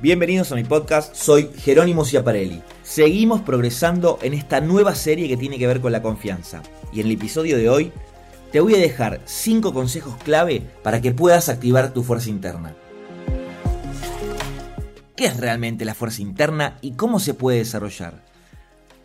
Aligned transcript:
Bienvenidos 0.00 0.52
a 0.52 0.54
mi 0.54 0.64
podcast, 0.64 1.14
soy 1.14 1.48
Jerónimo 1.56 2.04
Ciaparelli. 2.04 2.60
Seguimos 2.82 3.40
progresando 3.40 4.18
en 4.20 4.34
esta 4.34 4.60
nueva 4.60 4.94
serie 4.94 5.28
que 5.28 5.38
tiene 5.38 5.58
que 5.58 5.66
ver 5.66 5.80
con 5.80 5.92
la 5.92 6.02
confianza. 6.02 6.62
Y 6.92 7.00
en 7.00 7.06
el 7.06 7.12
episodio 7.12 7.56
de 7.56 7.70
hoy 7.70 7.92
te 8.52 8.60
voy 8.60 8.74
a 8.74 8.78
dejar 8.78 9.20
5 9.24 9.72
consejos 9.72 10.14
clave 10.22 10.62
para 10.82 11.00
que 11.00 11.12
puedas 11.12 11.48
activar 11.48 11.94
tu 11.94 12.02
fuerza 12.02 12.28
interna. 12.28 12.76
¿Qué 15.16 15.24
es 15.24 15.38
realmente 15.38 15.84
la 15.84 15.94
fuerza 15.94 16.20
interna 16.20 16.76
y 16.82 16.92
cómo 16.92 17.18
se 17.18 17.32
puede 17.32 17.58
desarrollar? 17.58 18.24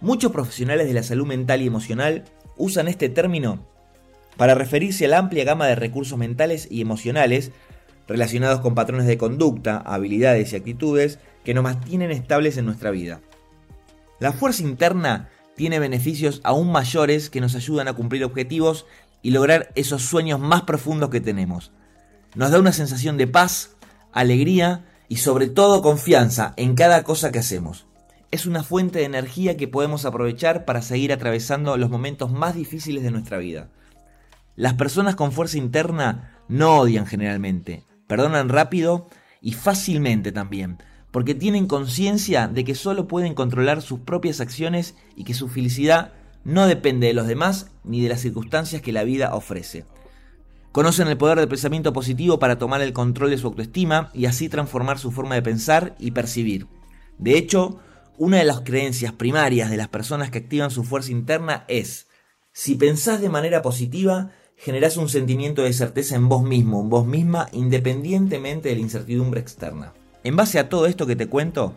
Muchos 0.00 0.32
profesionales 0.32 0.86
de 0.86 0.94
la 0.94 1.02
salud 1.02 1.26
mental 1.26 1.60
y 1.60 1.66
emocional 1.66 2.24
usan 2.56 2.88
este 2.88 3.08
término 3.08 3.66
para 4.36 4.54
referirse 4.54 5.04
a 5.04 5.08
la 5.08 5.18
amplia 5.18 5.44
gama 5.44 5.66
de 5.66 5.74
recursos 5.74 6.16
mentales 6.18 6.68
y 6.70 6.80
emocionales 6.80 7.52
relacionados 8.08 8.60
con 8.60 8.74
patrones 8.74 9.06
de 9.06 9.18
conducta, 9.18 9.78
habilidades 9.78 10.52
y 10.52 10.56
actitudes 10.56 11.18
que 11.44 11.54
nos 11.54 11.64
mantienen 11.64 12.10
estables 12.10 12.56
en 12.56 12.66
nuestra 12.66 12.90
vida. 12.90 13.20
La 14.18 14.32
fuerza 14.32 14.62
interna 14.62 15.28
tiene 15.56 15.78
beneficios 15.78 16.40
aún 16.44 16.70
mayores 16.70 17.30
que 17.30 17.40
nos 17.40 17.54
ayudan 17.54 17.88
a 17.88 17.94
cumplir 17.94 18.24
objetivos 18.24 18.86
y 19.22 19.30
lograr 19.30 19.72
esos 19.74 20.02
sueños 20.02 20.38
más 20.38 20.62
profundos 20.62 21.10
que 21.10 21.20
tenemos. 21.20 21.72
Nos 22.34 22.50
da 22.50 22.60
una 22.60 22.72
sensación 22.72 23.16
de 23.16 23.26
paz, 23.26 23.76
alegría 24.12 24.84
y 25.08 25.16
sobre 25.16 25.48
todo 25.48 25.82
confianza 25.82 26.52
en 26.56 26.74
cada 26.74 27.02
cosa 27.02 27.32
que 27.32 27.38
hacemos. 27.38 27.86
Es 28.30 28.46
una 28.46 28.62
fuente 28.62 28.98
de 28.98 29.04
energía 29.04 29.56
que 29.56 29.68
podemos 29.68 30.04
aprovechar 30.04 30.64
para 30.64 30.82
seguir 30.82 31.12
atravesando 31.12 31.76
los 31.76 31.90
momentos 31.90 32.30
más 32.30 32.54
difíciles 32.54 33.02
de 33.02 33.10
nuestra 33.10 33.38
vida. 33.38 33.70
Las 34.56 34.74
personas 34.74 35.16
con 35.16 35.32
fuerza 35.32 35.58
interna 35.58 36.38
no 36.48 36.78
odian 36.78 37.06
generalmente, 37.06 37.84
perdonan 38.06 38.48
rápido 38.48 39.08
y 39.40 39.52
fácilmente 39.52 40.32
también, 40.32 40.78
porque 41.10 41.34
tienen 41.34 41.66
conciencia 41.66 42.48
de 42.48 42.64
que 42.64 42.74
solo 42.74 43.08
pueden 43.08 43.34
controlar 43.34 43.82
sus 43.82 44.00
propias 44.00 44.40
acciones 44.40 44.94
y 45.14 45.24
que 45.24 45.34
su 45.34 45.48
felicidad 45.48 46.12
no 46.44 46.66
depende 46.66 47.08
de 47.08 47.14
los 47.14 47.26
demás 47.26 47.70
ni 47.84 48.00
de 48.00 48.08
las 48.08 48.20
circunstancias 48.20 48.82
que 48.82 48.92
la 48.92 49.04
vida 49.04 49.34
ofrece. 49.34 49.84
Conocen 50.72 51.08
el 51.08 51.16
poder 51.16 51.38
del 51.38 51.48
pensamiento 51.48 51.92
positivo 51.92 52.38
para 52.38 52.58
tomar 52.58 52.82
el 52.82 52.92
control 52.92 53.30
de 53.30 53.38
su 53.38 53.46
autoestima 53.46 54.10
y 54.12 54.26
así 54.26 54.48
transformar 54.48 54.98
su 54.98 55.10
forma 55.10 55.34
de 55.34 55.42
pensar 55.42 55.96
y 55.98 56.10
percibir. 56.10 56.66
De 57.18 57.38
hecho, 57.38 57.80
una 58.18 58.38
de 58.38 58.44
las 58.44 58.60
creencias 58.60 59.12
primarias 59.12 59.70
de 59.70 59.76
las 59.76 59.88
personas 59.88 60.30
que 60.30 60.38
activan 60.38 60.70
su 60.70 60.84
fuerza 60.84 61.12
interna 61.12 61.64
es, 61.68 62.08
si 62.52 62.74
pensás 62.74 63.20
de 63.20 63.28
manera 63.28 63.62
positiva, 63.62 64.30
generás 64.56 64.96
un 64.96 65.08
sentimiento 65.08 65.62
de 65.62 65.72
certeza 65.72 66.16
en 66.16 66.28
vos 66.28 66.42
mismo, 66.42 66.80
en 66.80 66.88
vos 66.88 67.06
misma, 67.06 67.48
independientemente 67.52 68.70
de 68.70 68.76
la 68.76 68.80
incertidumbre 68.80 69.40
externa. 69.40 69.92
En 70.24 70.34
base 70.34 70.58
a 70.58 70.68
todo 70.68 70.86
esto 70.86 71.06
que 71.06 71.16
te 71.16 71.28
cuento, 71.28 71.74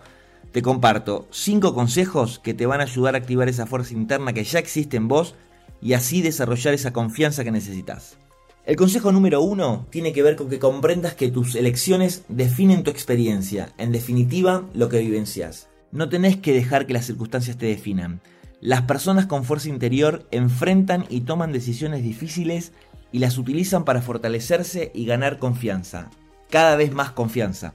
te 0.51 0.61
comparto 0.61 1.27
5 1.31 1.75
consejos 1.75 2.39
que 2.39 2.53
te 2.53 2.65
van 2.65 2.81
a 2.81 2.85
ayudar 2.85 3.15
a 3.15 3.19
activar 3.19 3.49
esa 3.49 3.67
fuerza 3.67 3.93
interna 3.93 4.33
que 4.33 4.43
ya 4.43 4.59
existe 4.59 4.97
en 4.97 5.07
vos 5.07 5.35
y 5.81 5.93
así 5.93 6.21
desarrollar 6.21 6.73
esa 6.73 6.93
confianza 6.93 7.43
que 7.43 7.51
necesitas. 7.51 8.17
El 8.65 8.75
consejo 8.75 9.11
número 9.11 9.41
1 9.41 9.87
tiene 9.89 10.13
que 10.13 10.23
ver 10.23 10.35
con 10.35 10.49
que 10.49 10.59
comprendas 10.59 11.13
que 11.13 11.31
tus 11.31 11.55
elecciones 11.55 12.23
definen 12.27 12.83
tu 12.83 12.91
experiencia, 12.91 13.73
en 13.77 13.91
definitiva 13.91 14.63
lo 14.73 14.89
que 14.89 14.99
vivencias. 14.99 15.67
No 15.91 16.09
tenés 16.09 16.37
que 16.37 16.53
dejar 16.53 16.85
que 16.85 16.93
las 16.93 17.05
circunstancias 17.05 17.57
te 17.57 17.65
definan. 17.65 18.21
Las 18.61 18.81
personas 18.81 19.25
con 19.25 19.45
fuerza 19.45 19.69
interior 19.69 20.27
enfrentan 20.31 21.05
y 21.09 21.21
toman 21.21 21.53
decisiones 21.53 22.03
difíciles 22.03 22.73
y 23.11 23.19
las 23.19 23.37
utilizan 23.37 23.85
para 23.85 24.01
fortalecerse 24.01 24.91
y 24.93 25.05
ganar 25.05 25.39
confianza, 25.39 26.09
cada 26.49 26.75
vez 26.75 26.91
más 26.91 27.11
confianza. 27.11 27.73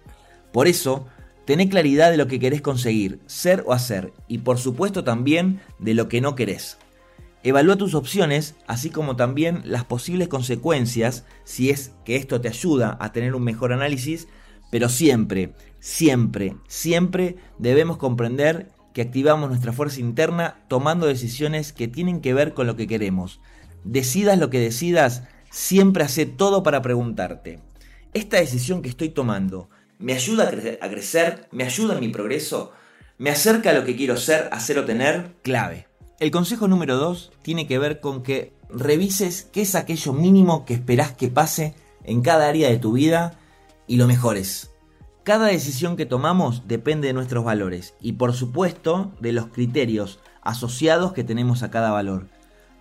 Por 0.52 0.68
eso, 0.68 1.06
tené 1.46 1.70
claridad 1.70 2.10
de 2.10 2.18
lo 2.18 2.26
que 2.26 2.38
querés 2.38 2.60
conseguir, 2.60 3.18
ser 3.26 3.64
o 3.66 3.72
hacer, 3.72 4.12
y 4.28 4.38
por 4.38 4.58
supuesto 4.58 5.04
también 5.04 5.60
de 5.78 5.94
lo 5.94 6.08
que 6.08 6.20
no 6.20 6.34
querés. 6.34 6.76
Evalúa 7.42 7.76
tus 7.76 7.94
opciones, 7.94 8.54
así 8.66 8.90
como 8.90 9.16
también 9.16 9.62
las 9.64 9.84
posibles 9.84 10.28
consecuencias, 10.28 11.24
si 11.44 11.70
es 11.70 11.92
que 12.04 12.16
esto 12.16 12.40
te 12.40 12.48
ayuda 12.48 12.96
a 13.00 13.12
tener 13.12 13.34
un 13.34 13.42
mejor 13.42 13.72
análisis, 13.72 14.28
pero 14.70 14.88
siempre, 14.88 15.54
siempre, 15.78 16.56
siempre 16.68 17.36
debemos 17.58 17.96
comprender 17.96 18.68
que 18.94 19.02
activamos 19.02 19.50
nuestra 19.50 19.72
fuerza 19.72 20.00
interna 20.00 20.64
tomando 20.68 21.06
decisiones 21.06 21.74
que 21.74 21.88
tienen 21.88 22.22
que 22.22 22.32
ver 22.32 22.54
con 22.54 22.66
lo 22.66 22.76
que 22.76 22.86
queremos. 22.86 23.40
Decidas 23.82 24.38
lo 24.38 24.48
que 24.48 24.60
decidas, 24.60 25.24
siempre 25.50 26.04
hace 26.04 26.24
todo 26.24 26.62
para 26.62 26.80
preguntarte, 26.80 27.58
¿esta 28.14 28.38
decisión 28.38 28.80
que 28.80 28.88
estoy 28.88 29.10
tomando 29.10 29.68
me 29.98 30.14
ayuda 30.14 30.48
a, 30.80 30.88
crecer? 30.88 31.48
¿Me 31.50 31.64
ayuda 31.64 31.94
en 31.94 32.00
mi 32.00 32.08
progreso? 32.08 32.72
¿Me 33.18 33.30
acerca 33.30 33.70
a 33.70 33.74
lo 33.74 33.84
que 33.84 33.96
quiero 33.96 34.16
ser, 34.16 34.48
hacer 34.52 34.78
o 34.78 34.84
tener? 34.84 35.34
Clave. 35.42 35.88
El 36.20 36.30
consejo 36.30 36.68
número 36.68 36.96
2 36.96 37.32
tiene 37.42 37.66
que 37.66 37.78
ver 37.78 38.00
con 38.00 38.22
que 38.22 38.52
revises 38.70 39.48
qué 39.52 39.62
es 39.62 39.74
aquello 39.74 40.12
mínimo 40.12 40.64
que 40.64 40.74
esperás 40.74 41.12
que 41.12 41.28
pase 41.28 41.74
en 42.04 42.22
cada 42.22 42.48
área 42.48 42.68
de 42.68 42.78
tu 42.78 42.92
vida 42.92 43.38
y 43.86 43.96
lo 43.96 44.06
mejores. 44.06 44.73
Cada 45.24 45.46
decisión 45.46 45.96
que 45.96 46.04
tomamos 46.04 46.68
depende 46.68 47.06
de 47.06 47.14
nuestros 47.14 47.44
valores 47.44 47.94
y 47.98 48.12
por 48.12 48.34
supuesto 48.34 49.12
de 49.20 49.32
los 49.32 49.46
criterios 49.46 50.20
asociados 50.42 51.14
que 51.14 51.24
tenemos 51.24 51.62
a 51.62 51.70
cada 51.70 51.90
valor. 51.90 52.28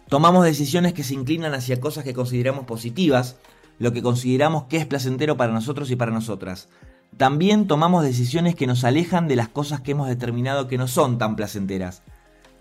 Tomamos 0.10 0.44
decisiones 0.44 0.92
que 0.92 1.06
se 1.06 1.14
inclinan 1.14 1.54
hacia 1.54 1.80
cosas 1.80 2.04
que 2.04 2.14
consideramos 2.14 2.66
positivas, 2.66 3.38
lo 3.80 3.94
que 3.94 4.02
consideramos 4.02 4.66
que 4.66 4.76
es 4.76 4.86
placentero 4.86 5.38
para 5.38 5.54
nosotros 5.54 5.90
y 5.90 5.96
para 5.96 6.12
nosotras. 6.12 6.68
También 7.16 7.66
tomamos 7.66 8.04
decisiones 8.04 8.56
que 8.56 8.68
nos 8.68 8.84
alejan 8.84 9.30
de 9.30 9.38
las 9.38 9.48
cosas 9.48 9.80
que 9.80 9.92
hemos 9.92 10.10
determinado 10.10 10.68
que 10.68 10.78
no 10.78 10.90
son 10.90 11.18
tan 11.18 11.38
placenteras. 11.38 12.04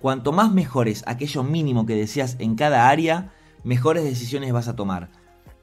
Cuanto 0.00 0.31
más 0.31 0.53
mejores 0.53 1.03
aquello 1.09 1.43
mínimo 1.43 1.87
que 1.87 1.97
deseas 1.97 2.37
en 2.38 2.54
cada 2.54 2.88
área, 2.88 3.32
mejores 3.64 4.04
decisiones 4.04 4.53
vas 4.53 4.69
a 4.69 4.76
tomar. 4.76 5.10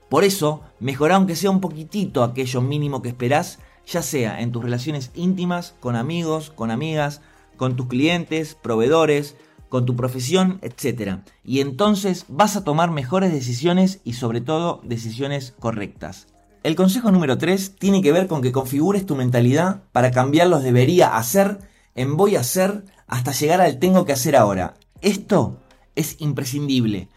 Por 0.10 0.26
eso, 0.26 0.62
mejora 0.82 1.16
aunque 1.16 1.38
sea 1.38 1.52
un 1.52 1.62
poquitito 1.62 2.22
aquello 2.22 2.60
mínimo 2.60 3.02
que 3.02 3.10
esperás 3.10 3.60
ya 3.86 4.02
sea 4.02 4.42
en 4.42 4.52
tus 4.52 4.64
relaciones 4.64 5.12
íntimas, 5.16 5.76
con 5.80 5.96
amigos, 5.96 6.52
con 6.52 6.72
amigas, 6.72 7.22
con 7.58 7.76
tus 7.76 7.88
clientes, 7.88 8.56
proveedores, 8.56 9.36
con 9.70 9.86
tu 9.86 9.96
profesión, 9.96 10.60
etc. 10.62 11.20
Y 11.44 11.62
entonces 11.62 12.26
vas 12.28 12.56
a 12.56 12.64
tomar 12.64 12.92
mejores 12.92 13.32
decisiones 13.32 14.02
y 14.04 14.14
sobre 14.14 14.42
todo 14.42 14.82
decisiones 14.84 15.54
correctas. 15.60 16.28
El 16.64 16.76
consejo 16.76 17.12
número 17.12 17.38
3 17.38 17.76
tiene 17.78 18.02
que 18.02 18.12
ver 18.12 18.28
con 18.28 18.42
que 18.42 18.52
configures 18.52 19.06
tu 19.06 19.16
mentalidad 19.16 19.84
para 19.92 20.12
cambiar 20.12 20.48
los 20.48 20.64
debería 20.64 21.16
hacer 21.16 21.60
en 21.96 22.18
voy 22.18 22.36
a 22.36 22.42
hacer 22.42 22.84
hasta 23.08 23.32
llegar 23.32 23.62
al 23.62 23.80
tengo 23.80 24.06
que 24.06 24.14
hacer 24.14 24.36
ahora. 24.36 24.74
Esto 25.02 25.62
es 25.96 26.20
imprescindible. 26.20 27.08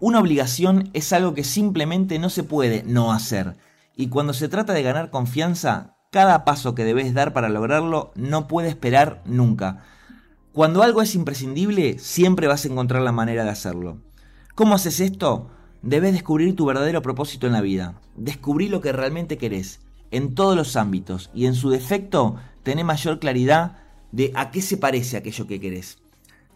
Una 0.00 0.20
obligación 0.20 0.90
es 0.94 1.12
algo 1.12 1.34
que 1.34 1.44
simplemente 1.44 2.18
no 2.18 2.30
se 2.30 2.44
puede 2.44 2.82
no 2.84 3.12
hacer. 3.12 3.56
Y 3.96 4.08
cuando 4.08 4.32
se 4.32 4.48
trata 4.48 4.72
de 4.72 4.82
ganar 4.82 5.10
confianza, 5.10 5.97
cada 6.10 6.44
paso 6.44 6.74
que 6.74 6.84
debes 6.84 7.12
dar 7.12 7.32
para 7.32 7.50
lograrlo 7.50 8.12
no 8.14 8.48
puede 8.48 8.68
esperar 8.68 9.22
nunca. 9.26 9.84
Cuando 10.52 10.82
algo 10.82 11.02
es 11.02 11.14
imprescindible, 11.14 11.98
siempre 11.98 12.46
vas 12.46 12.64
a 12.64 12.68
encontrar 12.68 13.02
la 13.02 13.12
manera 13.12 13.44
de 13.44 13.50
hacerlo. 13.50 13.98
¿Cómo 14.54 14.74
haces 14.74 15.00
esto? 15.00 15.50
Debes 15.82 16.12
descubrir 16.12 16.56
tu 16.56 16.64
verdadero 16.64 17.02
propósito 17.02 17.46
en 17.46 17.52
la 17.52 17.60
vida. 17.60 18.00
Descubrí 18.16 18.68
lo 18.68 18.80
que 18.80 18.92
realmente 18.92 19.36
querés, 19.36 19.80
en 20.10 20.34
todos 20.34 20.56
los 20.56 20.76
ámbitos, 20.76 21.30
y 21.34 21.46
en 21.46 21.54
su 21.54 21.70
defecto, 21.70 22.36
tener 22.62 22.84
mayor 22.84 23.18
claridad 23.18 23.76
de 24.10 24.32
a 24.34 24.50
qué 24.50 24.62
se 24.62 24.78
parece 24.78 25.16
aquello 25.16 25.46
que 25.46 25.60
querés. 25.60 25.98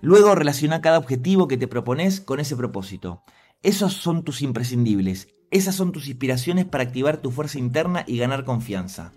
Luego 0.01 0.35
relaciona 0.35 0.81
cada 0.81 0.99
objetivo 0.99 1.47
que 1.47 1.59
te 1.59 1.69
propones 1.69 2.21
con 2.21 2.41
ese 2.41 2.57
propósito. 2.57 3.23
Esos 3.62 3.93
son 3.93 4.25
tus 4.25 4.43
imprescindibles, 4.43 5.29
esas 5.51 5.77
son 5.77 5.93
tus 5.93 6.09
inspiraciones 6.09 6.65
para 6.65 6.85
activar 6.85 7.19
tu 7.19 7.31
fuerza 7.31 7.59
interna 7.59 8.03
y 8.07 8.17
ganar 8.17 8.45
confianza. 8.45 9.12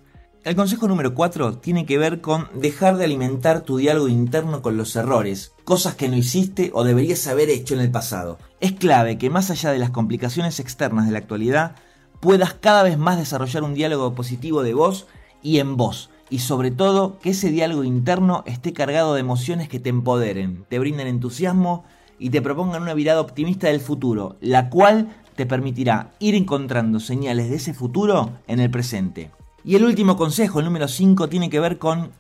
El 0.46 0.56
consejo 0.56 0.88
número 0.88 1.16
4 1.16 1.58
tiene 1.58 1.88
que 1.88 1.98
ver 1.98 2.22
con 2.22 2.48
dejar 2.54 2.98
de 2.98 3.06
alimentar 3.06 3.62
tu 3.62 3.78
diálogo 3.78 4.10
interno 4.10 4.62
con 4.62 4.78
los 4.78 4.96
errores, 4.96 5.54
cosas 5.64 5.96
que 5.96 6.08
no 6.08 6.16
hiciste 6.16 6.70
o 6.76 6.84
deberías 6.84 7.26
haber 7.26 7.50
hecho 7.50 7.74
en 7.74 7.80
el 7.80 7.90
pasado. 7.90 8.38
Es 8.60 8.74
clave 8.74 9.18
que 9.18 9.32
más 9.32 9.50
allá 9.50 9.72
de 9.72 9.80
las 9.80 9.90
complicaciones 9.90 10.60
externas 10.60 11.08
de 11.08 11.14
la 11.14 11.18
actualidad, 11.18 11.78
puedas 12.20 12.54
cada 12.54 12.84
vez 12.84 12.96
más 12.96 13.18
desarrollar 13.18 13.64
un 13.64 13.74
diálogo 13.74 14.14
positivo 14.14 14.62
de 14.62 14.76
vos 14.76 15.08
y 15.42 15.58
en 15.58 15.78
vos. 15.78 16.12
Y 16.30 16.38
sobre 16.38 16.70
todo, 16.70 17.18
que 17.18 17.32
ese 17.32 17.50
diálogo 17.50 17.84
interno 17.84 18.44
esté 18.46 18.72
cargado 18.72 19.16
de 19.16 19.22
emociones 19.22 19.68
que 19.68 19.80
te 19.80 19.90
empoderen, 19.90 20.64
te 20.70 20.78
brinden 20.78 21.08
entusiasmo 21.08 21.86
y 22.20 22.30
te 22.30 22.44
propongan 22.44 22.84
una 22.84 22.94
mirada 22.94 23.20
optimista 23.20 23.70
del 23.70 23.80
futuro, 23.80 24.38
la 24.42 24.70
cual 24.70 25.10
te 25.36 25.48
permitirá 25.48 26.12
ir 26.20 26.36
encontrando 26.36 27.00
señales 27.00 27.50
de 27.50 27.56
ese 27.56 27.74
futuro 27.74 28.34
en 28.46 28.60
el 28.60 28.70
presente. 28.70 29.32
Y 29.66 29.76
el 29.76 29.84
último 29.84 30.16
consejo, 30.16 30.60
el 30.60 30.66
número 30.66 30.88
5, 30.88 31.28
tiene 31.28 31.50
que 31.50 31.60
ver 31.60 31.80
con 31.80 32.12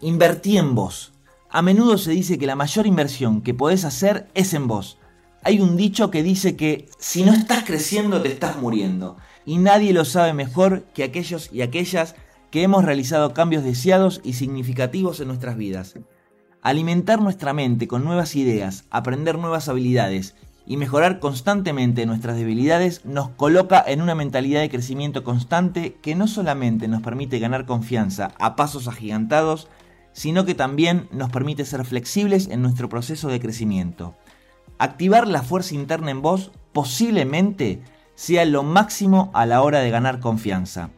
invertir 0.00 0.58
en 0.58 0.76
vos. 0.76 1.12
A 1.50 1.60
menudo 1.60 1.98
se 1.98 2.12
dice 2.12 2.38
que 2.38 2.46
la 2.46 2.54
mayor 2.54 2.86
inversión 2.86 3.42
que 3.42 3.54
podés 3.54 3.84
hacer 3.84 4.28
es 4.34 4.54
en 4.54 4.68
vos. 4.68 4.98
Hay 5.42 5.58
un 5.58 5.76
dicho 5.76 6.12
que 6.12 6.22
dice 6.22 6.54
que 6.54 6.88
si 6.98 7.24
no 7.24 7.32
estás 7.32 7.64
creciendo 7.64 8.22
te 8.22 8.28
estás 8.28 8.56
muriendo. 8.56 9.16
Y 9.44 9.58
nadie 9.58 9.92
lo 9.92 10.04
sabe 10.04 10.32
mejor 10.32 10.84
que 10.94 11.02
aquellos 11.02 11.52
y 11.52 11.62
aquellas 11.62 12.14
que 12.52 12.62
hemos 12.62 12.84
realizado 12.84 13.34
cambios 13.34 13.64
deseados 13.64 14.20
y 14.22 14.34
significativos 14.34 15.18
en 15.18 15.26
nuestras 15.26 15.56
vidas. 15.56 15.94
Alimentar 16.62 17.20
nuestra 17.20 17.52
mente 17.52 17.88
con 17.88 18.04
nuevas 18.04 18.36
ideas, 18.36 18.84
aprender 18.90 19.38
nuevas 19.38 19.68
habilidades 19.68 20.36
y 20.66 20.76
mejorar 20.76 21.18
constantemente 21.18 22.06
nuestras 22.06 22.36
debilidades 22.36 23.04
nos 23.04 23.30
coloca 23.30 23.82
en 23.86 24.00
una 24.00 24.14
mentalidad 24.14 24.60
de 24.60 24.70
crecimiento 24.70 25.24
constante 25.24 25.94
que 26.02 26.14
no 26.14 26.28
solamente 26.28 26.88
nos 26.88 27.02
permite 27.02 27.38
ganar 27.38 27.66
confianza 27.66 28.32
a 28.38 28.54
pasos 28.54 28.88
agigantados, 28.88 29.68
sino 30.12 30.44
que 30.44 30.54
también 30.54 31.08
nos 31.10 31.30
permite 31.30 31.64
ser 31.64 31.84
flexibles 31.84 32.48
en 32.48 32.62
nuestro 32.62 32.88
proceso 32.88 33.28
de 33.28 33.40
crecimiento. 33.40 34.14
Activar 34.78 35.26
la 35.26 35.42
fuerza 35.42 35.74
interna 35.74 36.10
en 36.10 36.22
vos 36.22 36.52
posiblemente 36.72 37.82
sea 38.14 38.44
lo 38.44 38.62
máximo 38.62 39.30
a 39.34 39.46
la 39.46 39.62
hora 39.62 39.80
de 39.80 39.90
ganar 39.90 40.20
confianza. 40.20 40.90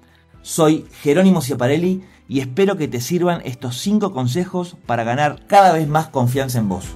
Soy 0.43 0.87
Jerónimo 1.01 1.41
Ciaparelli 1.41 2.03
y 2.29 2.41
espero 2.41 2.77
que 2.77 2.89
te 2.89 3.01
sirvan 3.01 3.41
estos 3.45 3.79
5 3.79 4.13
consejos 4.13 4.77
para 4.87 5.05
ganar 5.05 5.47
cada 5.47 5.73
vez 5.73 5.89
más 5.89 6.09
confianza 6.09 6.59
en 6.59 6.69
vos. 6.69 6.87